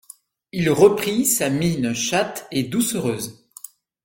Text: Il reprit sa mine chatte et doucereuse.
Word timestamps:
Il 0.51 0.71
reprit 0.71 1.27
sa 1.27 1.51
mine 1.51 1.93
chatte 1.93 2.47
et 2.49 2.63
doucereuse. 2.63 3.45